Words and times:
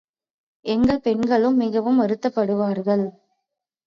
எங்கள் 0.65 1.01
பெண்களும் 1.01 1.55
மிகவும் 1.55 1.99
வருத்தப்படுவார்கள். 2.01 3.05